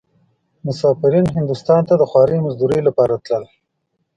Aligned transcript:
مسافرين 0.65 1.25
هندوستان 1.35 1.81
ته 1.89 1.93
د 1.97 2.03
خوارۍ 2.09 2.37
مزدورۍ 2.45 2.79
لپاره 2.87 3.21
تلل. 3.25 3.43